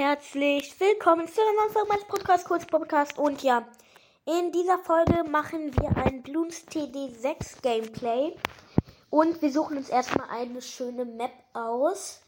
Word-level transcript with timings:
herzlich 0.00 0.80
willkommen 0.80 1.28
zu 1.28 1.42
einem 1.42 1.74
neuen 1.74 2.08
Podcast, 2.08 2.46
kurz 2.46 2.64
Podcast. 2.64 3.18
Und 3.18 3.42
ja, 3.42 3.68
in 4.24 4.50
dieser 4.50 4.78
Folge 4.78 5.24
machen 5.24 5.76
wir 5.76 5.94
ein 5.94 6.22
Bloons 6.22 6.66
TD6 6.68 7.60
Gameplay. 7.60 8.34
Und 9.10 9.42
wir 9.42 9.52
suchen 9.52 9.76
uns 9.76 9.90
erstmal 9.90 10.30
eine 10.30 10.62
schöne 10.62 11.04
Map 11.04 11.34
aus. 11.52 12.22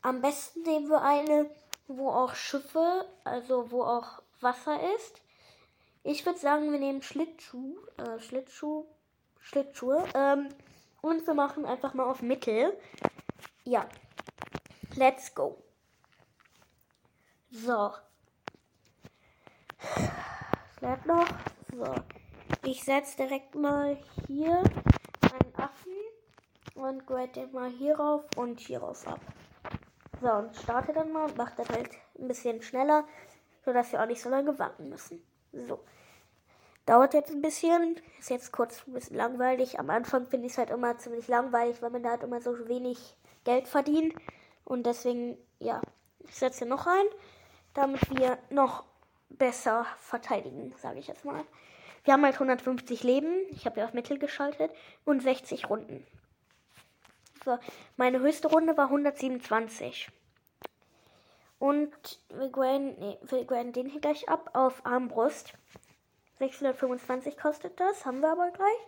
Am 0.00 0.20
besten 0.20 0.62
nehmen 0.62 0.88
wir 0.88 1.02
eine, 1.02 1.50
wo 1.88 2.08
auch 2.08 2.36
Schiffe, 2.36 3.04
also 3.24 3.72
wo 3.72 3.82
auch 3.82 4.22
Wasser 4.40 4.78
ist. 4.94 5.20
Ich 6.04 6.24
würde 6.24 6.38
sagen, 6.38 6.70
wir 6.70 6.78
nehmen 6.78 7.02
Schlittschuh, 7.02 7.78
äh, 7.96 8.20
Schlittschuh, 8.20 8.86
Schlittschuhe. 9.40 10.04
Ähm, 10.14 10.50
und 11.02 11.26
wir 11.26 11.34
machen 11.34 11.64
einfach 11.64 11.94
mal 11.94 12.04
auf 12.04 12.22
Mittel. 12.22 12.78
Ja, 13.64 13.88
let's 14.94 15.34
go. 15.34 15.65
So. 17.64 17.90
Lädt 20.80 21.06
noch. 21.06 21.26
So. 21.72 21.94
Ich 22.64 22.84
setze 22.84 23.16
direkt 23.16 23.54
mal 23.54 23.96
hier 24.26 24.62
einen 25.22 25.54
Affen 25.56 25.92
und 26.74 27.06
grade 27.06 27.28
den 27.28 27.52
mal 27.52 27.70
hierauf 27.70 28.24
und 28.36 28.60
hierauf 28.60 29.06
ab. 29.06 29.20
So, 30.20 30.30
und 30.30 30.54
starte 30.54 30.92
dann 30.92 31.12
mal 31.12 31.30
und 31.30 31.36
mache 31.38 31.54
das 31.56 31.68
halt 31.70 31.90
ein 32.18 32.28
bisschen 32.28 32.60
schneller, 32.60 33.04
sodass 33.64 33.92
wir 33.92 34.02
auch 34.02 34.06
nicht 34.06 34.20
so 34.20 34.28
lange 34.28 34.58
warten 34.58 34.90
müssen. 34.90 35.22
So. 35.52 35.80
Dauert 36.84 37.14
jetzt 37.14 37.30
ein 37.30 37.42
bisschen. 37.42 37.98
Ist 38.18 38.30
jetzt 38.30 38.52
kurz 38.52 38.86
ein 38.86 38.92
bisschen 38.92 39.16
langweilig. 39.16 39.78
Am 39.78 39.88
Anfang 39.88 40.26
finde 40.26 40.46
ich 40.46 40.52
es 40.52 40.58
halt 40.58 40.70
immer 40.70 40.98
ziemlich 40.98 41.26
langweilig, 41.26 41.80
weil 41.80 41.90
man 41.90 42.02
da 42.02 42.10
halt 42.10 42.22
immer 42.22 42.40
so 42.42 42.68
wenig 42.68 43.16
Geld 43.44 43.66
verdient. 43.66 44.14
Und 44.64 44.84
deswegen, 44.84 45.38
ja, 45.58 45.80
ich 46.28 46.34
setze 46.34 46.66
noch 46.66 46.86
ein 46.86 47.06
damit 47.76 48.18
wir 48.18 48.38
noch 48.50 48.84
besser 49.28 49.86
verteidigen, 49.98 50.74
sage 50.78 50.98
ich 50.98 51.06
jetzt 51.06 51.24
mal. 51.24 51.44
Wir 52.04 52.14
haben 52.14 52.24
halt 52.24 52.34
150 52.34 53.02
Leben, 53.02 53.32
ich 53.50 53.66
habe 53.66 53.80
ja 53.80 53.86
auf 53.86 53.92
Mittel 53.92 54.18
geschaltet, 54.18 54.72
und 55.04 55.22
60 55.22 55.68
Runden. 55.68 56.06
So, 57.44 57.58
meine 57.96 58.20
höchste 58.20 58.48
Runde 58.48 58.76
war 58.76 58.86
127. 58.86 60.10
Und 61.58 62.20
wir 62.28 62.48
graden, 62.50 62.98
nee, 62.98 63.18
wir 63.22 63.44
graden 63.44 63.72
den 63.72 63.88
hier 63.88 64.00
gleich 64.00 64.28
ab 64.28 64.50
auf 64.54 64.84
Armbrust. 64.84 65.52
625 66.38 67.36
kostet 67.36 67.78
das, 67.80 68.04
haben 68.04 68.20
wir 68.20 68.30
aber 68.30 68.50
gleich. 68.50 68.78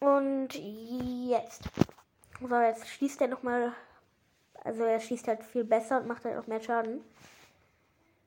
Und 0.00 0.54
jetzt. 0.54 1.62
So, 2.40 2.60
jetzt 2.60 2.86
schließt 2.88 3.20
er 3.20 3.28
nochmal 3.28 3.72
also 4.66 4.84
er 4.84 5.00
schießt 5.00 5.28
halt 5.28 5.44
viel 5.44 5.64
besser 5.64 6.00
und 6.00 6.08
macht 6.08 6.24
halt 6.24 6.36
auch 6.36 6.46
mehr 6.46 6.60
Schaden. 6.60 7.02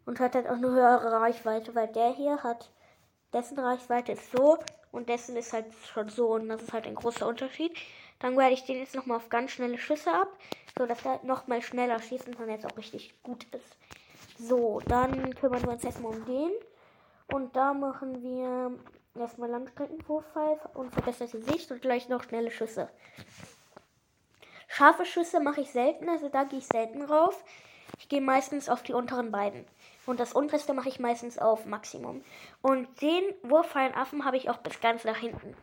Und 0.05 0.19
hat 0.19 0.33
halt 0.33 0.47
auch 0.47 0.53
eine 0.53 0.71
höhere 0.71 1.11
Reichweite, 1.11 1.75
weil 1.75 1.87
der 1.89 2.11
hier 2.13 2.41
hat, 2.41 2.71
dessen 3.33 3.59
Reichweite 3.59 4.13
ist 4.13 4.31
so 4.31 4.57
und 4.91 5.07
dessen 5.07 5.35
ist 5.35 5.53
halt 5.53 5.65
schon 5.93 6.09
so 6.09 6.33
und 6.33 6.49
das 6.49 6.63
ist 6.63 6.73
halt 6.73 6.87
ein 6.87 6.95
großer 6.95 7.27
Unterschied. 7.27 7.77
Dann 8.17 8.35
werde 8.35 8.53
ich 8.53 8.65
den 8.65 8.79
jetzt 8.79 8.95
nochmal 8.95 9.17
auf 9.17 9.29
ganz 9.29 9.51
schnelle 9.51 9.77
Schüsse 9.77 10.11
ab, 10.11 10.29
so 10.77 10.85
dass 10.85 11.05
er 11.05 11.19
nochmal 11.23 11.61
schneller 11.61 11.99
schießt 11.99 12.27
und 12.27 12.39
dann 12.39 12.49
jetzt 12.49 12.65
auch 12.65 12.77
richtig 12.77 13.13
gut 13.21 13.45
ist. 13.53 13.77
So, 14.39 14.81
dann 14.87 15.35
kümmern 15.35 15.61
wir 15.63 15.71
uns 15.71 15.83
erstmal 15.83 16.15
um 16.15 16.25
den. 16.25 16.51
Und 17.31 17.55
da 17.55 17.73
machen 17.73 18.23
wir 18.23 18.71
erstmal 19.19 19.49
Langstreckenwurffall 19.49 20.59
und 20.73 20.91
verbesserte 20.91 21.41
Sicht 21.43 21.71
und 21.71 21.81
gleich 21.81 22.09
noch 22.09 22.23
schnelle 22.23 22.49
Schüsse. 22.49 22.89
Scharfe 24.79 25.03
Schüsse 25.03 25.41
mache 25.41 25.59
ich 25.59 25.71
selten, 25.71 26.07
also 26.07 26.29
da 26.29 26.45
gehe 26.45 26.59
ich 26.59 26.65
selten 26.65 27.01
rauf. 27.01 27.43
Ich 27.97 28.07
gehe 28.07 28.21
meistens 28.21 28.69
auf 28.69 28.81
die 28.81 28.93
unteren 28.93 29.29
beiden. 29.29 29.65
Und 30.05 30.21
das 30.21 30.31
unterste 30.31 30.73
mache 30.73 30.87
ich 30.87 31.01
meistens 31.01 31.37
auf 31.37 31.65
Maximum. 31.65 32.23
Und 32.61 32.87
den 33.01 33.23
wurffreien 33.43 33.93
Affen 33.93 34.23
habe 34.23 34.37
ich 34.37 34.49
auch 34.49 34.59
bis 34.59 34.79
ganz 34.79 35.03
nach 35.03 35.17
hinten. 35.17 35.53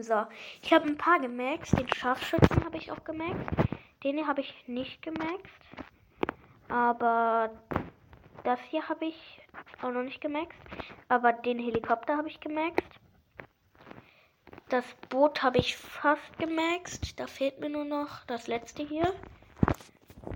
So, 0.00 0.24
ich 0.62 0.72
habe 0.72 0.86
ein 0.86 0.96
paar 0.96 1.20
gemaxt. 1.20 1.78
Den 1.78 1.92
Scharfschützen 1.92 2.64
habe 2.64 2.78
ich 2.78 2.90
auch 2.92 3.04
gemaxt. 3.04 3.44
Den 4.02 4.26
habe 4.26 4.40
ich 4.40 4.54
nicht 4.66 5.02
gemaxt. 5.02 5.44
Aber 6.70 7.50
das 8.44 8.58
hier 8.70 8.88
habe 8.88 9.04
ich 9.04 9.42
auch 9.82 9.90
noch 9.90 10.02
nicht 10.02 10.22
gemaxt. 10.22 10.56
Aber 11.10 11.34
den 11.34 11.58
Helikopter 11.58 12.16
habe 12.16 12.28
ich 12.28 12.40
gemaxt. 12.40 12.97
Das 14.68 14.84
Boot 15.08 15.42
habe 15.42 15.58
ich 15.58 15.76
fast 15.76 16.38
gemaxt. 16.38 17.18
Da 17.18 17.26
fehlt 17.26 17.58
mir 17.58 17.70
nur 17.70 17.84
noch 17.84 18.24
das 18.26 18.48
letzte 18.48 18.82
hier. 18.82 19.14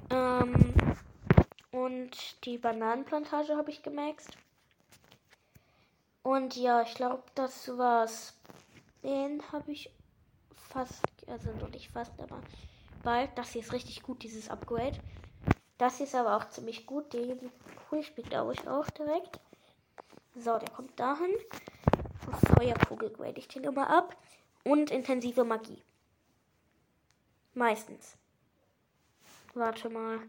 Ähm, 0.08 0.72
und 1.70 2.44
die 2.44 2.56
Bananenplantage 2.56 3.56
habe 3.56 3.70
ich 3.70 3.82
gemaxt. 3.82 4.30
Und 6.22 6.56
ja, 6.56 6.80
ich 6.80 6.94
glaube, 6.94 7.22
das 7.34 7.76
war's. 7.76 8.34
Den 9.02 9.42
habe 9.52 9.70
ich 9.70 9.90
fast, 10.70 11.02
also 11.26 11.50
noch 11.52 11.68
nicht 11.68 11.90
fast, 11.90 12.12
aber 12.18 12.40
bald. 13.02 13.30
Das 13.36 13.50
hier 13.50 13.60
ist 13.60 13.72
richtig 13.72 14.02
gut, 14.02 14.22
dieses 14.22 14.48
Upgrade. 14.48 14.98
Das 15.76 15.98
hier 15.98 16.06
ist 16.06 16.14
aber 16.14 16.36
auch 16.36 16.48
ziemlich 16.48 16.86
gut. 16.86 17.12
Den 17.12 17.52
hole 17.90 18.00
ich 18.00 18.16
mir, 18.16 18.22
glaube 18.22 18.54
ich, 18.54 18.66
auch 18.66 18.88
direkt. 18.90 19.40
So, 20.36 20.56
der 20.56 20.70
kommt 20.70 20.98
dahin. 20.98 21.34
Feuerkugel 22.30 23.10
grade 23.10 23.38
ich 23.38 23.48
den 23.48 23.64
immer 23.64 23.90
ab. 23.90 24.16
Und 24.64 24.90
intensive 24.90 25.44
Magie. 25.44 25.82
Meistens. 27.54 28.16
Warte 29.54 29.90
mal. 29.90 30.20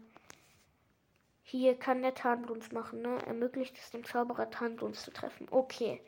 Hier 1.42 1.78
kann 1.78 2.02
der 2.02 2.14
Tarnblunz 2.14 2.72
machen, 2.72 3.02
ne? 3.02 3.18
Ermöglicht 3.26 3.78
es 3.78 3.90
dem 3.90 4.04
Zauberer 4.04 4.50
Tarnblunz 4.50 5.02
zu 5.02 5.12
treffen. 5.12 5.46
Okay. 5.50 6.00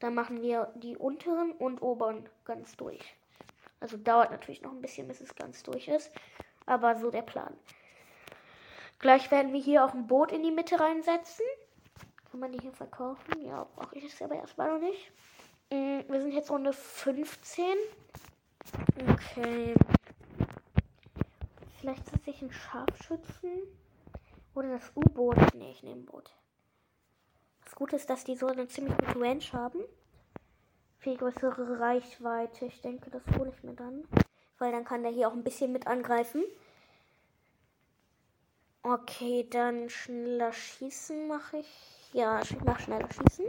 Dann 0.00 0.14
machen 0.14 0.40
wir 0.42 0.72
die 0.76 0.96
unteren 0.96 1.52
und 1.52 1.82
oberen 1.82 2.28
ganz 2.44 2.76
durch. 2.76 3.14
Also 3.80 3.96
dauert 3.96 4.30
natürlich 4.30 4.62
noch 4.62 4.72
ein 4.72 4.80
bisschen, 4.80 5.08
bis 5.08 5.20
es 5.20 5.34
ganz 5.34 5.62
durch 5.62 5.88
ist. 5.88 6.10
Aber 6.66 6.96
so 6.96 7.10
der 7.10 7.22
Plan. 7.22 7.56
Gleich 8.98 9.30
werden 9.30 9.52
wir 9.52 9.60
hier 9.60 9.84
auch 9.84 9.94
ein 9.94 10.06
Boot 10.06 10.32
in 10.32 10.42
die 10.42 10.50
Mitte 10.50 10.80
reinsetzen. 10.80 11.44
Kann 12.38 12.50
man 12.50 12.56
die 12.56 12.62
hier 12.62 12.72
verkaufen? 12.72 13.44
Ja, 13.44 13.66
brauche 13.74 13.98
ich 13.98 14.04
es 14.04 14.22
aber 14.22 14.36
erstmal 14.36 14.72
noch 14.72 14.78
nicht. 14.78 15.10
Mm, 15.70 16.08
wir 16.08 16.22
sind 16.22 16.30
jetzt 16.30 16.52
Runde 16.52 16.72
15. 16.72 17.64
Okay. 19.10 19.74
Vielleicht 21.80 22.06
setze 22.06 22.30
ich 22.30 22.40
einen 22.40 22.52
Scharfschützen. 22.52 23.50
Oder 24.54 24.70
das 24.70 24.92
U-Boot. 24.94 25.52
Ne, 25.56 25.72
ich 25.72 25.82
nehme 25.82 26.02
Boot. 26.02 26.32
Das 27.64 27.74
Gute 27.74 27.96
ist, 27.96 28.08
dass 28.08 28.22
die 28.22 28.36
so 28.36 28.46
eine 28.46 28.68
ziemlich 28.68 28.96
gute 28.96 29.20
Range 29.20 29.42
haben. 29.52 29.80
Viel 31.00 31.16
größere 31.16 31.80
Reichweite. 31.80 32.66
Ich 32.66 32.80
denke, 32.82 33.10
das 33.10 33.22
hole 33.36 33.52
ich 33.52 33.64
mir 33.64 33.74
dann. 33.74 34.04
Weil 34.58 34.70
dann 34.70 34.84
kann 34.84 35.02
der 35.02 35.10
hier 35.10 35.26
auch 35.26 35.34
ein 35.34 35.42
bisschen 35.42 35.72
mit 35.72 35.88
angreifen. 35.88 36.44
Okay, 38.84 39.44
dann 39.50 39.90
schneller 39.90 40.52
schießen 40.52 41.26
mache 41.26 41.56
ich. 41.56 41.97
Ja, 42.12 42.40
ich 42.40 42.58
mache 42.62 42.82
schneller 42.82 43.08
schießen. 43.10 43.46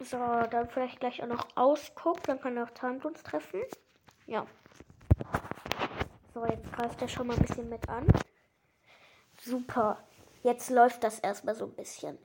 So, 0.00 0.16
dann 0.16 0.68
vielleicht 0.68 1.00
gleich 1.00 1.22
auch 1.22 1.26
noch 1.26 1.48
Ausguck. 1.56 2.22
Dann 2.24 2.40
kann 2.40 2.56
er 2.56 2.64
auch 2.64 2.70
Tarnblutz 2.70 3.22
treffen. 3.22 3.62
Ja. 4.26 4.46
So, 6.32 6.44
jetzt 6.46 6.72
greift 6.72 7.00
er 7.02 7.08
schon 7.08 7.26
mal 7.26 7.36
ein 7.36 7.42
bisschen 7.44 7.68
mit 7.68 7.88
an. 7.88 8.06
Super. 9.40 10.02
Jetzt 10.42 10.70
läuft 10.70 11.02
das 11.02 11.18
erstmal 11.18 11.54
so 11.54 11.64
ein 11.64 11.74
bisschen. 11.74 12.18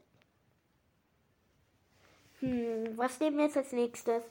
Hm, 2.39 2.97
was 2.97 3.19
nehmen 3.19 3.37
wir 3.37 3.45
jetzt 3.45 3.57
als 3.57 3.71
nächstes? 3.71 4.23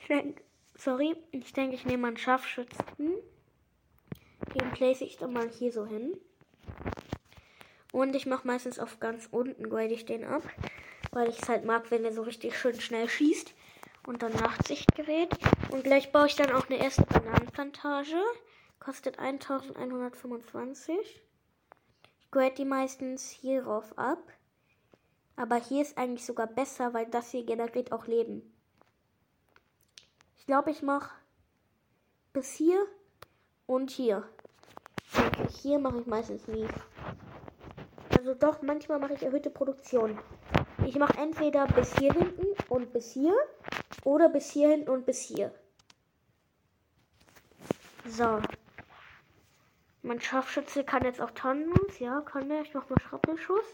Ich 0.00 0.06
denk, 0.06 0.42
sorry, 0.74 1.16
ich 1.30 1.52
denke, 1.52 1.74
ich 1.74 1.84
nehme 1.84 2.08
einen 2.08 2.16
Scharfschützen. 2.16 3.14
Den 4.54 4.70
place 4.72 5.00
ich 5.00 5.16
dann 5.16 5.32
mal 5.32 5.48
hier 5.48 5.72
so 5.72 5.86
hin. 5.86 6.16
Und 7.92 8.14
ich 8.14 8.26
mache 8.26 8.46
meistens 8.46 8.78
auf 8.78 9.00
ganz 9.00 9.28
unten, 9.30 9.68
grade 9.68 9.92
ich 9.92 10.04
den 10.04 10.24
ab. 10.24 10.42
Weil 11.10 11.28
ich 11.28 11.42
es 11.42 11.48
halt 11.48 11.64
mag, 11.64 11.90
wenn 11.90 12.04
er 12.04 12.12
so 12.12 12.22
richtig 12.22 12.56
schön 12.56 12.80
schnell 12.80 13.08
schießt. 13.08 13.52
Und 14.06 14.22
dann 14.22 14.32
Nachtsichtgerät. 14.32 15.30
Und 15.70 15.84
gleich 15.84 16.12
baue 16.12 16.26
ich 16.26 16.36
dann 16.36 16.52
auch 16.52 16.68
eine 16.68 16.82
erste 16.82 17.02
Bananenplantage. 17.02 18.16
Kostet 18.78 19.18
1125. 19.18 21.22
Ich 22.20 22.30
grade 22.30 22.54
die 22.54 22.64
meistens 22.64 23.30
hierauf 23.30 23.98
ab. 23.98 24.22
Aber 25.36 25.56
hier 25.56 25.82
ist 25.82 25.98
eigentlich 25.98 26.24
sogar 26.24 26.46
besser, 26.46 26.94
weil 26.94 27.06
das 27.06 27.30
hier 27.30 27.44
generiert 27.44 27.92
auch 27.92 28.06
Leben. 28.06 28.42
Ich 30.38 30.46
glaube, 30.46 30.70
ich 30.70 30.82
mache 30.82 31.10
bis 32.32 32.52
hier 32.52 32.86
und 33.66 33.90
hier. 33.90 34.28
Okay, 35.14 35.48
hier 35.62 35.78
mache 35.78 36.00
ich 36.00 36.06
meistens 36.06 36.46
nie. 36.46 36.66
Also 38.20 38.34
doch, 38.34 38.60
manchmal 38.60 38.98
mache 38.98 39.14
ich 39.14 39.22
erhöhte 39.22 39.48
Produktion. 39.48 40.18
Ich 40.84 40.94
mache 40.96 41.16
entweder 41.16 41.66
bis 41.68 41.96
hier 41.96 42.12
hinten 42.12 42.48
und 42.68 42.92
bis 42.92 43.14
hier 43.14 43.34
oder 44.04 44.28
bis 44.28 44.50
hier 44.50 44.68
hinten 44.68 44.90
und 44.90 45.06
bis 45.06 45.22
hier. 45.22 45.54
So. 48.04 48.42
Mein 50.02 50.20
Scharfschütze 50.20 50.84
kann 50.84 51.02
jetzt 51.04 51.18
auch 51.18 51.30
Tannenmus. 51.30 51.98
Ja, 51.98 52.20
kann 52.20 52.50
er. 52.50 52.60
Ich 52.60 52.74
mach 52.74 52.90
mal 52.90 53.00
Schrappelschuss. 53.00 53.64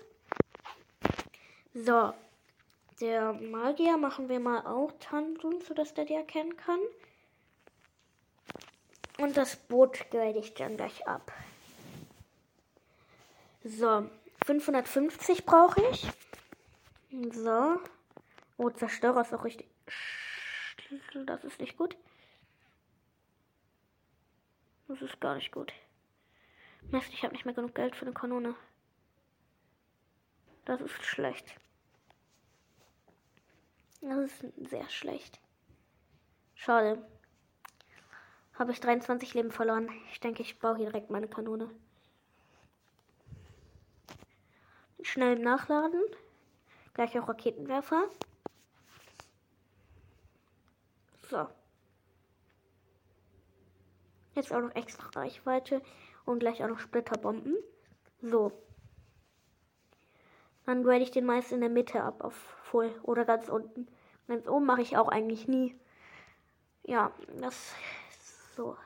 So. 1.75 2.12
Der 3.00 3.32
Magier 3.32 3.96
machen 3.96 4.28
wir 4.28 4.38
mal 4.38 4.64
auch 4.64 4.93
Tannenmus, 5.00 5.66
sodass 5.66 5.93
der 5.93 6.04
die 6.04 6.14
erkennen 6.14 6.56
kann. 6.56 6.78
Und 9.19 9.37
das 9.37 9.56
Boot 9.56 10.08
grade 10.12 10.38
ich 10.38 10.54
dann 10.54 10.76
gleich 10.76 11.04
ab. 11.08 11.32
So. 13.64 14.08
550 14.46 15.44
brauche 15.44 15.82
ich. 15.90 16.06
So. 17.32 17.81
Oh, 18.58 18.70
Zerstörer 18.70 19.22
ist 19.22 19.34
auch 19.34 19.43
richtig. 19.43 19.69
Das 21.26 21.43
ist 21.43 21.58
nicht 21.60 21.76
gut. 21.76 21.96
Das 24.87 25.02
ist 25.02 25.20
gar 25.20 25.34
nicht 25.34 25.50
gut. 25.50 25.72
Mist, 26.93 27.12
ich 27.12 27.25
habe 27.25 27.34
nicht 27.34 27.44
mehr 27.44 27.54
genug 27.54 27.75
Geld 27.75 27.96
für 27.96 28.06
eine 28.06 28.14
Kanone. 28.14 28.54
Das 30.64 30.81
ist 30.81 31.04
schlecht. 31.04 31.56
Das 34.00 34.31
ist 34.31 34.70
sehr 34.70 34.88
schlecht. 34.90 35.40
Schade. 36.54 37.04
Habe 38.54 38.70
ich 38.70 38.81
23 38.81 39.34
Leben 39.34 39.50
verloren. 39.50 39.90
Ich 40.12 40.20
denke, 40.20 40.43
ich 40.43 40.60
baue 40.60 40.76
hier 40.76 40.87
direkt 40.87 41.10
meine 41.10 41.26
Kanone. 41.26 41.69
Schnell 45.17 45.39
nachladen. 45.39 46.03
Gleich 46.93 47.19
auch 47.19 47.27
Raketenwerfer. 47.27 48.05
So. 51.31 51.49
Jetzt 54.35 54.53
auch 54.53 54.61
noch 54.61 54.75
extra 54.75 55.09
Reichweite 55.19 55.81
und 56.27 56.41
gleich 56.41 56.63
auch 56.63 56.69
noch 56.69 56.81
Splitterbomben. 56.81 57.57
So. 58.21 58.53
Dann 60.67 60.83
grade 60.83 61.03
ich 61.03 61.13
den 61.13 61.25
meist 61.25 61.51
in 61.51 61.63
der 61.63 61.71
Mitte 61.71 62.03
ab 62.03 62.23
auf 62.23 62.35
Full 62.65 62.95
oder 63.03 63.25
ganz 63.25 63.49
unten. 63.49 63.89
Ganz 64.29 64.47
oben 64.47 64.67
mache 64.67 64.83
ich 64.83 64.99
auch 64.99 65.09
eigentlich 65.09 65.49
nie. 65.49 65.81
Ja, 66.83 67.11
das 67.41 67.75
so. 68.55 68.77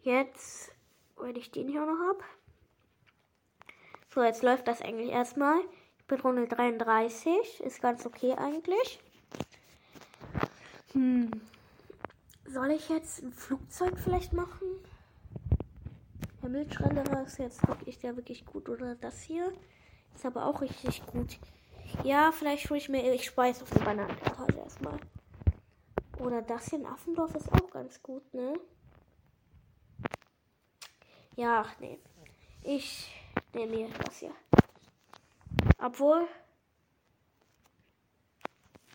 Jetzt 0.00 0.74
grade 1.16 1.38
ich 1.38 1.50
den 1.50 1.68
hier 1.68 1.84
noch 1.84 2.12
ab. 2.12 2.24
So, 4.14 4.22
jetzt 4.22 4.44
läuft 4.44 4.68
das 4.68 4.80
eigentlich 4.80 5.10
erstmal. 5.10 5.58
Ich 5.98 6.04
bin 6.06 6.20
Runde 6.20 6.46
33. 6.46 7.60
Ist 7.64 7.82
ganz 7.82 8.06
okay 8.06 8.34
eigentlich. 8.34 9.00
Hm. 10.92 11.32
Soll 12.46 12.70
ich 12.70 12.88
jetzt 12.88 13.24
ein 13.24 13.32
Flugzeug 13.32 13.98
vielleicht 13.98 14.32
machen? 14.32 14.68
Der 16.40 16.48
Milchschredderer 16.48 17.24
ist 17.24 17.40
jetzt 17.40 17.66
wirklich, 17.66 17.98
der 17.98 18.14
wirklich 18.14 18.46
gut. 18.46 18.68
Oder 18.68 18.94
das 18.94 19.20
hier 19.20 19.52
ist 20.14 20.24
aber 20.24 20.46
auch 20.46 20.60
richtig 20.60 21.04
gut. 21.06 21.36
Ja, 22.04 22.30
vielleicht 22.30 22.70
hole 22.70 22.78
ich 22.78 22.88
mir, 22.88 23.12
ich 23.12 23.24
speise 23.24 23.64
auf 23.64 23.72
eine 23.72 23.84
Bananenplantage 23.84 24.58
erstmal. 24.58 25.00
Oder 26.20 26.40
das 26.42 26.70
hier 26.70 26.78
in 26.78 26.86
Affendorf 26.86 27.34
ist 27.34 27.52
auch 27.52 27.68
ganz 27.72 28.00
gut, 28.00 28.32
ne? 28.32 28.60
Ja, 31.34 31.64
ach 31.66 31.80
nee. 31.80 31.98
Ich 32.62 33.10
nehme 33.52 33.76
mir 33.76 33.88
das 34.04 34.18
hier. 34.18 34.34
Obwohl. 35.78 36.26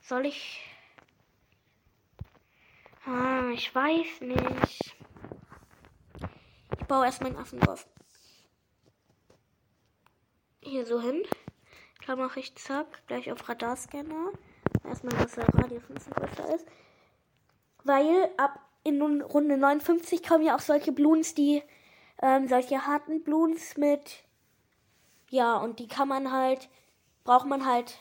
Soll 0.01 0.25
ich 0.25 0.69
Ah, 3.12 3.50
ich 3.51 3.74
weiß 3.74 4.21
nicht. 4.21 4.95
Ich 6.77 6.86
baue 6.86 7.06
erstmal 7.06 7.31
einen 7.31 7.39
Affendorf. 7.39 7.88
Hier 10.62 10.86
so 10.86 11.01
hin. 11.01 11.24
Da 12.06 12.15
mache 12.15 12.39
ich 12.39 12.56
zack, 12.56 12.86
gleich 13.07 13.31
auf 13.31 13.50
Radarscanner. 13.50 14.31
Erstmal, 14.83 15.18
dass 15.18 15.33
der 15.33 15.47
Radius 15.50 15.83
ein 15.89 15.95
bisschen 15.95 16.13
größer 16.13 16.53
ist. 16.53 16.68
Weil 17.83 18.30
ab 18.38 18.59
in 18.83 19.01
Runde 19.01 19.57
59 19.57 20.21
kommen 20.21 20.45
ja 20.45 20.56
auch 20.56 20.59
solche 20.62 20.91
Bloons, 20.91 21.33
die, 21.33 21.63
ähm, 22.21 22.47
solche 22.47 22.86
harten 22.86 23.24
Bloons 23.24 23.75
mit, 23.77 24.24
ja, 25.29 25.57
und 25.57 25.79
die 25.79 25.87
kann 25.87 26.07
man 26.07 26.31
halt, 26.31 26.69
braucht 27.23 27.47
man 27.47 27.65
halt 27.65 27.97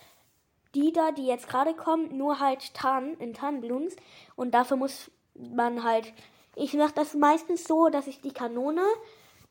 die 0.74 0.92
da, 0.92 1.12
die 1.12 1.26
jetzt 1.26 1.48
gerade 1.48 1.74
kommen, 1.74 2.16
nur 2.16 2.40
halt 2.40 2.74
Tarn 2.74 3.14
in 3.14 3.34
Tarnblooms. 3.34 3.96
Und 4.36 4.52
dafür 4.52 4.76
muss 4.76 5.10
man 5.34 5.84
halt. 5.84 6.12
Ich 6.54 6.74
mache 6.74 6.92
das 6.94 7.14
meistens 7.14 7.64
so, 7.64 7.88
dass 7.88 8.06
ich 8.06 8.20
die 8.20 8.32
Kanone 8.32 8.82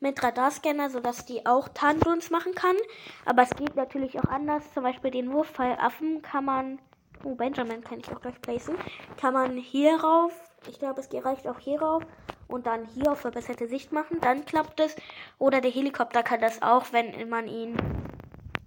mit 0.00 0.22
Radarscanner, 0.22 0.90
sodass 0.90 1.26
die 1.26 1.46
auch 1.46 1.68
Tarnblooms 1.68 2.30
machen 2.30 2.54
kann. 2.54 2.76
Aber 3.24 3.42
es 3.42 3.50
geht 3.50 3.76
natürlich 3.76 4.18
auch 4.18 4.28
anders. 4.30 4.72
Zum 4.74 4.82
Beispiel 4.82 5.10
den 5.10 5.32
Wurfpfeilaffen 5.32 6.22
kann 6.22 6.44
man. 6.44 6.78
Oh, 7.24 7.34
Benjamin 7.34 7.82
kann 7.82 7.98
ich 7.98 8.08
auch 8.14 8.20
gleich 8.20 8.40
placen. 8.40 8.76
Kann 9.16 9.34
man 9.34 9.56
hier 9.56 9.98
rauf. 10.00 10.32
Ich 10.66 10.78
glaube, 10.78 11.00
es 11.00 11.24
reicht 11.24 11.46
auch 11.46 11.58
hier 11.58 11.80
rauf. 11.80 12.02
Und 12.48 12.66
dann 12.66 12.86
hier 12.86 13.12
auf 13.12 13.20
verbesserte 13.20 13.68
Sicht 13.68 13.92
machen. 13.92 14.20
Dann 14.20 14.44
klappt 14.44 14.80
es. 14.80 14.96
Oder 15.38 15.60
der 15.60 15.70
Helikopter 15.70 16.22
kann 16.22 16.40
das 16.40 16.62
auch, 16.62 16.92
wenn 16.92 17.28
man 17.28 17.46
ihn 17.46 17.76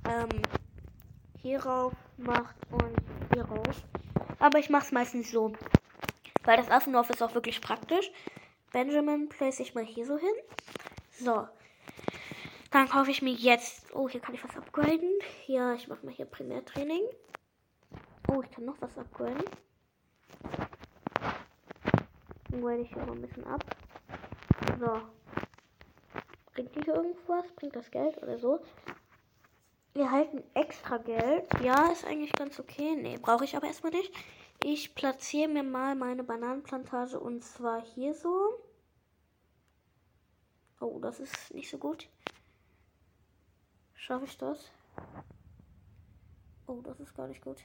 ähm, 0.08 0.42
hier 1.42 1.64
rauf 1.66 1.94
macht 2.18 2.56
und 2.72 2.96
hier 3.34 3.46
rauf. 3.46 3.84
Aber 4.40 4.60
ich 4.60 4.70
mache 4.70 4.86
es 4.86 4.92
meistens 4.92 5.32
so. 5.32 5.54
Weil 6.44 6.58
das 6.58 6.70
Affendorf 6.70 7.10
ist 7.10 7.22
auch 7.22 7.34
wirklich 7.34 7.62
praktisch. 7.62 8.12
Benjamin 8.72 9.30
place 9.30 9.60
ich 9.60 9.76
mal 9.76 9.84
hier 9.84 10.06
so 10.06 10.18
hin. 10.18 10.34
So. 11.12 11.48
Dann 12.72 12.88
kaufe 12.88 13.12
ich 13.12 13.22
mir 13.22 13.34
jetzt. 13.34 13.94
Oh, 13.94 14.08
hier 14.08 14.22
kann 14.22 14.34
ich 14.34 14.44
was 14.44 14.56
upgraden. 14.56 15.20
Ja, 15.48 15.74
ich 15.74 15.88
mache 15.88 16.06
mal 16.06 16.14
hier 16.14 16.26
Primärtraining. 16.26 17.04
Oh, 18.30 18.42
ich 18.42 18.52
kann 18.52 18.66
noch 18.66 18.80
was 18.80 18.98
upgraden. 18.98 19.44
Grade 22.62 22.82
ich 22.84 22.94
hier 22.94 23.04
noch 23.06 23.16
ein 23.16 23.22
bisschen 23.22 23.46
ab. 23.46 23.66
So. 24.80 25.02
Bringt 26.54 26.76
die 26.76 26.82
hier 26.82 26.94
irgendwas? 26.94 27.52
Bringt 27.56 27.76
das 27.76 27.90
Geld 27.90 28.22
oder 28.22 28.38
so? 28.38 28.60
Wir 29.94 30.12
halten 30.12 30.44
extra 30.54 30.98
Geld. 30.98 31.48
Ja, 31.64 31.92
ist 31.92 32.06
eigentlich 32.06 32.32
ganz 32.34 32.60
okay. 32.60 32.96
Nee, 32.96 33.18
brauche 33.18 33.46
ich 33.46 33.58
aber 33.58 33.66
erstmal 33.66 33.92
nicht. 33.92 34.14
Ich 34.64 34.94
platziere 34.94 35.50
mir 35.50 35.64
mal 35.64 35.96
meine 35.96 36.24
Bananenplantage 36.24 37.20
und 37.20 37.44
zwar 37.44 37.82
hier 37.82 38.14
so. 38.14 38.60
Oh, 40.80 41.00
das 41.00 41.20
ist 41.20 41.54
nicht 41.54 41.70
so 41.70 41.80
gut. 41.80 42.08
Schaffe 43.96 44.26
ich 44.26 44.38
das? 44.38 44.72
Oh, 46.68 46.82
das 46.82 47.00
ist 47.00 47.16
gar 47.16 47.28
nicht 47.28 47.42
gut. 47.42 47.58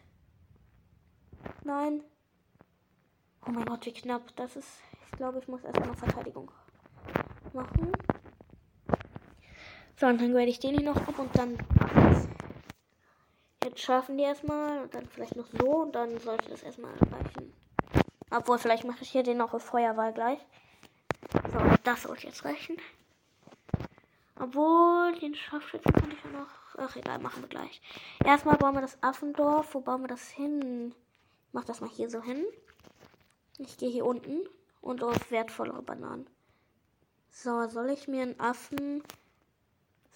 Nein. 1.64 2.02
Oh 3.46 3.50
mein 3.50 3.64
Gott, 3.64 3.86
wie 3.86 3.92
knapp. 3.92 4.22
Das 4.36 4.56
ist. 4.56 4.68
Ich 5.06 5.12
glaube, 5.12 5.38
ich 5.38 5.48
muss 5.48 5.62
erstmal 5.64 5.96
Verteidigung 5.96 6.50
machen. 7.52 7.92
So, 9.98 10.06
und 10.06 10.20
dann 10.20 10.34
werde 10.34 10.50
ich 10.50 10.58
den 10.58 10.74
hier 10.76 10.84
noch 10.84 10.96
ab 10.96 11.18
und 11.18 11.36
dann 11.38 11.56
Jetzt 13.66 13.80
schaffen 13.80 14.16
die 14.16 14.22
erstmal 14.22 14.84
und 14.84 14.94
dann 14.94 15.08
vielleicht 15.08 15.34
noch 15.34 15.48
so 15.50 15.82
und 15.82 15.92
dann 15.92 16.18
sollte 16.20 16.48
das 16.48 16.62
erstmal 16.62 16.92
reichen. 16.92 17.52
Obwohl, 18.30 18.58
vielleicht 18.58 18.84
mache 18.84 19.02
ich 19.02 19.10
hier 19.10 19.24
den 19.24 19.38
noch 19.38 19.54
auf 19.54 19.64
Feuerwahl 19.64 20.12
gleich. 20.12 20.38
So, 21.52 21.58
das 21.82 22.04
sollte 22.04 22.28
jetzt 22.28 22.44
reichen. 22.44 22.76
Obwohl, 24.38 25.18
den 25.18 25.34
Scharfschützen 25.34 25.92
kann 25.92 26.12
ich 26.12 26.22
ja 26.22 26.30
noch. 26.38 26.48
Ach, 26.78 26.94
egal, 26.94 27.18
machen 27.18 27.42
wir 27.42 27.48
gleich. 27.48 27.82
Erstmal 28.24 28.56
bauen 28.56 28.74
wir 28.74 28.82
das 28.82 29.02
Affendorf. 29.02 29.74
Wo 29.74 29.80
bauen 29.80 30.02
wir 30.02 30.08
das 30.08 30.28
hin? 30.28 30.94
Ich 31.48 31.52
mach 31.52 31.64
das 31.64 31.80
mal 31.80 31.90
hier 31.90 32.08
so 32.08 32.22
hin. 32.22 32.46
Ich 33.58 33.78
gehe 33.78 33.90
hier 33.90 34.04
unten 34.04 34.46
und 34.82 35.02
auf 35.02 35.30
wertvollere 35.30 35.82
Bananen. 35.82 36.28
So, 37.30 37.68
soll 37.68 37.90
ich 37.90 38.06
mir 38.06 38.22
einen 38.22 38.40
Affen 38.40 39.02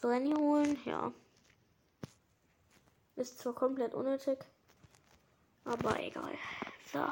so 0.00 0.11
holen? 0.11 0.78
Ja. 0.85 1.12
Ist 3.16 3.38
zwar 3.38 3.54
komplett 3.54 3.94
unnötig, 3.94 4.38
aber 5.64 6.00
egal. 6.00 6.32
So. 6.92 7.04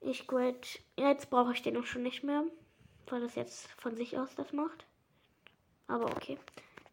Ich 0.00 0.26
grade. 0.26 0.60
Jetzt 0.96 1.30
brauche 1.30 1.52
ich 1.52 1.62
den 1.62 1.76
auch 1.76 1.84
schon 1.84 2.02
nicht 2.02 2.22
mehr, 2.22 2.44
weil 3.08 3.20
das 3.20 3.34
jetzt 3.34 3.66
von 3.72 3.96
sich 3.96 4.18
aus 4.18 4.34
das 4.34 4.52
macht. 4.52 4.86
Aber 5.88 6.06
okay. 6.06 6.38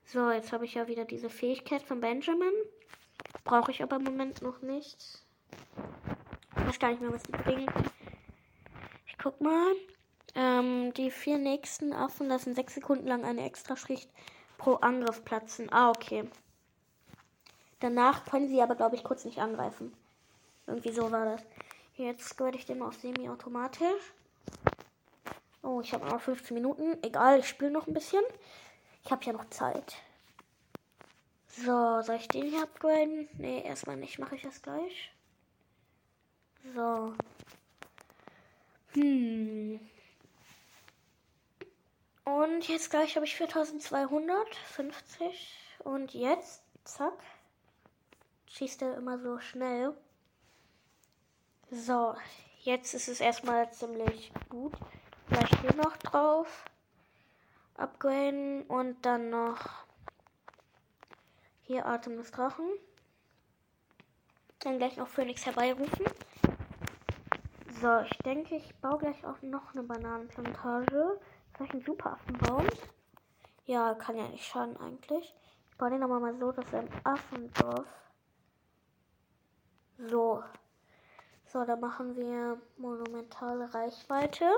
So, 0.05 0.31
jetzt 0.31 0.51
habe 0.51 0.65
ich 0.65 0.73
ja 0.73 0.87
wieder 0.87 1.05
diese 1.05 1.29
Fähigkeit 1.29 1.81
von 1.81 2.01
Benjamin. 2.01 2.53
Brauche 3.43 3.71
ich 3.71 3.81
aber 3.81 3.97
im 3.97 4.03
Moment 4.03 4.41
noch 4.41 4.61
nicht. 4.61 5.23
Weiß 6.73 6.79
gar 6.79 6.89
nicht 6.89 7.01
mehr, 7.01 7.13
was 7.13 7.21
die 7.21 7.31
bringt. 7.33 7.71
Ich 9.05 9.15
guck 9.19 9.39
mal. 9.39 9.75
Ähm, 10.33 10.91
die 10.95 11.11
vier 11.11 11.37
nächsten 11.37 11.93
Affen 11.93 12.27
lassen 12.27 12.55
sechs 12.55 12.73
Sekunden 12.73 13.05
lang 13.05 13.23
eine 13.23 13.45
extra 13.45 13.75
Schicht 13.75 14.09
pro 14.57 14.73
Angriff 14.77 15.23
platzen. 15.23 15.71
Ah, 15.71 15.91
okay. 15.91 16.27
Danach 17.79 18.25
können 18.25 18.47
sie 18.47 18.59
aber, 18.59 18.73
glaube 18.73 18.95
ich, 18.95 19.03
kurz 19.03 19.23
nicht 19.23 19.37
angreifen. 19.37 19.95
Irgendwie 20.65 20.91
so 20.91 21.11
war 21.11 21.25
das. 21.25 21.43
Jetzt 21.93 22.39
werde 22.39 22.57
ich 22.57 22.65
den 22.65 22.79
mal 22.79 22.87
auf 22.87 22.95
semi-automatisch. 22.95 24.13
Oh, 25.61 25.79
ich 25.79 25.93
habe 25.93 26.07
noch 26.07 26.21
15 26.21 26.55
Minuten. 26.55 26.97
Egal, 27.03 27.41
ich 27.41 27.47
spiele 27.47 27.69
noch 27.69 27.85
ein 27.85 27.93
bisschen. 27.93 28.23
Ich 29.05 29.11
habe 29.11 29.23
ja 29.25 29.33
noch 29.33 29.47
Zeit. 29.51 29.93
So, 31.49 32.01
soll 32.01 32.15
ich 32.15 32.29
den 32.29 32.49
hier 32.49 32.63
upgraden? 32.63 33.29
Ne, 33.37 33.63
erstmal 33.63 33.97
nicht. 33.97 34.17
Mache 34.17 34.37
ich 34.37 34.41
das 34.41 34.59
gleich. 34.63 35.13
So. 36.73 37.13
Hm. 38.93 39.79
Und 42.23 42.67
jetzt 42.67 42.89
gleich 42.89 43.15
habe 43.15 43.25
ich 43.25 43.35
4250. 43.35 45.59
Und 45.79 46.13
jetzt, 46.13 46.63
zack, 46.85 47.13
schießt 48.47 48.81
er 48.83 48.95
immer 48.95 49.19
so 49.19 49.39
schnell. 49.39 49.93
So, 51.69 52.15
jetzt 52.61 52.93
ist 52.93 53.09
es 53.09 53.19
erstmal 53.19 53.69
ziemlich 53.71 54.31
gut. 54.47 54.73
Vielleicht 55.27 55.59
hier 55.59 55.75
noch 55.75 55.97
drauf 55.97 56.65
upgraden 57.75 58.63
und 58.63 59.05
dann 59.05 59.29
noch 59.29 59.57
hier 61.63 61.85
Atem 61.85 62.17
des 62.17 62.31
Drachen. 62.31 62.65
Dann 64.59 64.77
gleich 64.77 64.97
noch 64.97 65.07
Phoenix 65.07 65.45
herbeirufen. 65.45 66.05
So, 67.83 67.99
ich 67.99 68.17
denke, 68.19 68.55
ich 68.55 68.73
baue 68.77 68.97
gleich 68.97 69.25
auch 69.25 69.41
noch 69.41 69.73
eine 69.73 69.83
Bananenplantage. 69.83 71.19
Vielleicht 71.51 71.73
einen 71.73 71.83
Superaffen 71.83 72.37
bauen. 72.37 72.69
Ja, 73.65 73.93
kann 73.95 74.15
ja 74.15 74.25
nicht 74.29 74.45
schaden 74.45 74.77
eigentlich. 74.77 75.35
Ich 75.69 75.77
baue 75.77 75.89
den 75.89 76.01
aber 76.01 76.17
mal 76.21 76.33
so, 76.37 76.53
dass 76.53 76.71
er 76.71 76.83
im 76.83 76.87
Affendorf. 77.03 77.85
So. 79.97 80.45
So, 81.45 81.65
da 81.65 81.75
machen 81.75 82.15
wir 82.15 82.57
monumentale 82.77 83.73
Reichweite. 83.73 84.49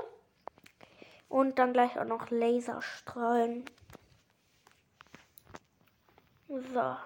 Und 1.28 1.58
dann 1.58 1.72
gleich 1.72 1.98
auch 1.98 2.04
noch 2.04 2.30
Laserstrahlen. 2.30 3.64
So. 6.46 6.96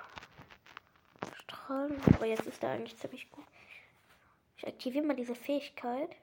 Strahlen. 1.34 1.98
Aber 2.14 2.26
jetzt 2.26 2.46
ist 2.46 2.62
er 2.62 2.72
eigentlich 2.72 2.98
ziemlich 2.98 3.30
gut. 3.30 3.46
Ich 4.60 4.66
aktiviere 4.66 5.06
mal 5.06 5.16
diese 5.16 5.34
Fähigkeit. 5.34 6.14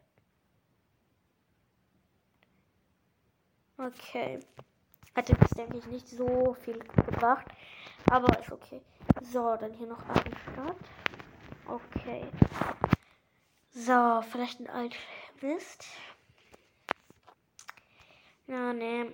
Okay. 3.79 4.39
Hatte 5.15 5.34
bis 5.34 5.50
denke 5.50 5.79
ich 5.79 5.88
nicht 5.88 6.08
so 6.08 6.53
viel 6.53 6.77
gebracht. 6.77 7.48
Aber 8.12 8.39
ist 8.39 8.51
okay. 8.51 8.79
So, 9.24 9.58
dann 9.58 9.74
hier 9.74 9.88
noch 9.88 10.08
Abendstadt. 10.08 10.75
Okay. 11.65 12.27
So, 13.72 14.22
vielleicht 14.29 14.60
ein 14.60 14.70
Alchemist. 14.70 15.88
Ja, 18.46 18.72
nee. 18.72 19.12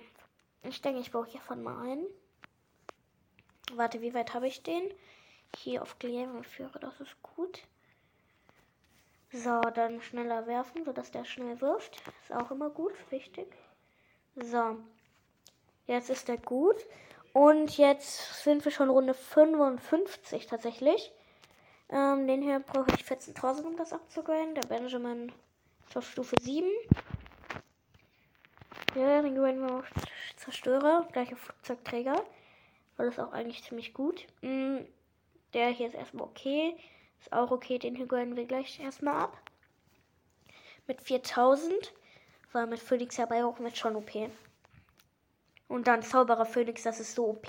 Ich 0.64 0.82
denke, 0.82 1.00
ich 1.00 1.12
baue 1.12 1.26
hiervon 1.26 1.62
mal 1.62 1.82
ein. 1.88 2.06
Warte, 3.72 4.02
wie 4.02 4.12
weit 4.12 4.34
habe 4.34 4.48
ich 4.48 4.62
den? 4.62 4.92
Hier 5.56 5.80
auf 5.80 5.98
Glärführer, 5.98 6.78
das 6.78 7.00
ist 7.00 7.22
gut. 7.22 7.62
So, 9.36 9.60
dann 9.62 10.00
schneller 10.00 10.46
werfen, 10.46 10.84
sodass 10.84 11.10
der 11.10 11.24
schnell 11.24 11.60
wirft. 11.60 12.00
Ist 12.22 12.32
auch 12.32 12.52
immer 12.52 12.70
gut, 12.70 12.92
wichtig. 13.10 13.48
So. 14.36 14.76
Jetzt 15.88 16.08
ist 16.08 16.28
der 16.28 16.38
gut. 16.38 16.76
Und 17.32 17.76
jetzt 17.76 18.44
sind 18.44 18.64
wir 18.64 18.70
schon 18.70 18.90
Runde 18.90 19.12
55 19.12 20.46
tatsächlich. 20.46 21.10
Ähm, 21.88 22.28
den 22.28 22.42
hier 22.42 22.60
brauche 22.60 22.92
ich 22.94 23.04
14.000, 23.04 23.64
um 23.64 23.76
das 23.76 23.92
abzugraden. 23.92 24.54
Der 24.54 24.68
Benjamin 24.68 25.32
ist 25.88 25.96
auf 25.96 26.08
Stufe 26.08 26.36
7. 26.40 26.68
Ja, 28.94 29.20
dann 29.20 29.34
gewinnen 29.34 29.66
wir 29.66 29.78
auf 29.78 29.90
Zerstörer, 30.36 31.08
gleicher 31.10 31.34
Flugzeugträger. 31.34 32.24
Weil 32.96 33.06
das 33.06 33.18
auch 33.18 33.32
eigentlich 33.32 33.64
ziemlich 33.64 33.94
gut. 33.94 34.28
Mm, 34.42 34.76
der 35.54 35.70
hier 35.70 35.88
ist 35.88 35.96
erstmal 35.96 36.28
okay. 36.28 36.76
Ist 37.24 37.32
auch 37.32 37.50
okay, 37.50 37.78
den 37.78 37.94
gewinnen 37.94 38.36
wir 38.36 38.44
gleich 38.44 38.78
erstmal 38.80 39.14
ab. 39.14 39.40
Mit 40.86 41.00
4000. 41.00 41.94
Weil 42.52 42.66
mit 42.66 42.80
Phoenix 42.80 43.16
herbei 43.16 43.46
auch 43.46 43.58
mit 43.60 43.78
schon 43.78 43.96
OP. 43.96 44.10
Und 45.66 45.88
dann 45.88 46.02
Zauberer 46.02 46.44
Phoenix, 46.44 46.82
das 46.82 47.00
ist 47.00 47.14
so 47.14 47.30
OP. 47.30 47.48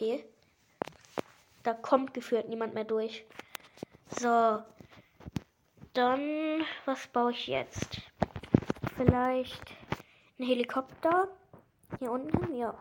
Da 1.63 1.73
kommt 1.73 2.13
gefühlt 2.13 2.47
niemand 2.47 2.73
mehr 2.73 2.85
durch. 2.85 3.25
So. 4.17 4.63
Dann, 5.91 6.65
was 6.85 7.07
baue 7.07 7.31
ich 7.31 7.47
jetzt? 7.47 8.01
Vielleicht 8.95 9.73
ein 10.39 10.45
Helikopter. 10.45 11.27
Hier 11.99 12.11
unten, 12.11 12.55
ja. 12.55 12.73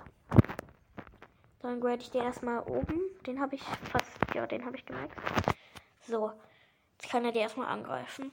Dann 1.59 1.81
grade 1.81 2.03
ich 2.03 2.13
den 2.13 2.23
erstmal 2.23 2.61
oben. 2.61 3.01
Den 3.27 3.41
habe 3.41 3.57
ich 3.57 3.63
fast, 3.65 4.17
ja, 4.33 4.47
den 4.47 4.65
habe 4.65 4.77
ich 4.77 4.87
gemerkt. 4.87 5.19
So. 6.07 6.33
Jetzt 7.01 7.11
kann 7.11 7.25
er 7.25 7.33
die 7.33 7.39
erstmal 7.39 7.69
angreifen. 7.69 8.33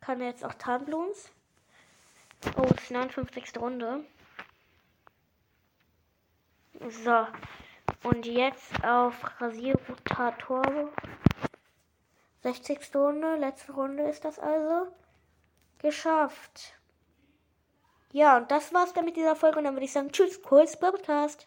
Kann 0.00 0.20
er 0.20 0.28
jetzt 0.28 0.44
auch 0.44 0.54
Tarnblons? 0.54 1.30
Oh, 2.56 2.62
ist 2.62 2.90
59. 2.90 3.58
Runde. 3.58 4.04
So. 6.88 7.26
Und 8.02 8.24
jetzt 8.24 8.82
auf 8.82 9.40
Rasierrotator. 9.40 10.90
60. 12.42 12.94
Runde, 12.94 13.36
letzte 13.36 13.72
Runde 13.72 14.04
ist 14.04 14.24
das 14.24 14.38
also. 14.38 14.90
Geschafft. 15.78 16.74
Ja, 18.12 18.38
und 18.38 18.50
das 18.50 18.72
war's 18.72 18.92
dann 18.94 19.04
mit 19.04 19.16
dieser 19.16 19.36
Folge. 19.36 19.58
Und 19.58 19.64
dann 19.64 19.74
würde 19.74 19.84
ich 19.84 19.92
sagen, 19.92 20.10
tschüss, 20.10 20.42
Kohls 20.42 20.78
Podcast. 20.78 21.46